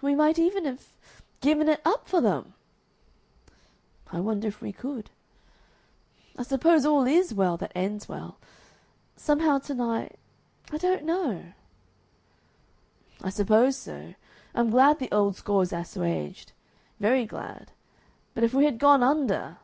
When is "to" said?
9.58-9.74